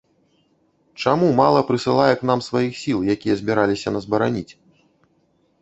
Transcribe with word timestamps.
Чаму 1.01 1.27
мала 1.41 1.61
прысылае 1.69 2.15
к 2.21 2.25
нам 2.29 2.39
сваіх 2.47 2.73
сіл, 2.85 2.99
якія 3.15 3.39
збіраліся 3.43 3.89
нас 3.97 4.09
бараніць. 4.15 4.49